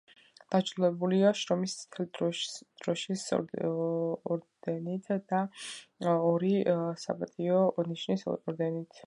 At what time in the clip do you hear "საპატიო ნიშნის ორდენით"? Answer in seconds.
7.05-8.99